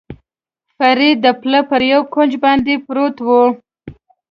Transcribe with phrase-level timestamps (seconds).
[0.77, 3.29] فرید د پله پر یوه کونج باندې پروت و.